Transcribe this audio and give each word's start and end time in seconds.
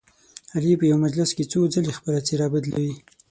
علي 0.55 0.73
په 0.79 0.85
یوه 0.91 1.01
مجلس 1.05 1.29
کې 1.35 1.49
څو 1.51 1.59
ځلې 1.73 1.93
خپله 1.97 2.19
څهره 2.27 2.45
بدلوي. 2.53 2.95